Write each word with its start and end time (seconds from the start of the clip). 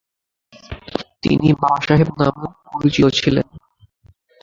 তিনি 1.23 1.47
বাবাসাহেব 1.61 2.09
নামেও 2.19 2.49
পরিচিত 2.67 3.05
ছিলেন। 3.17 3.47